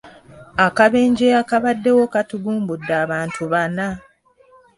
Akabenje 0.67 1.27
akabaddewo 1.41 2.03
katugumbudde 2.13 2.93
abantu 3.03 3.41
bana. 3.53 3.87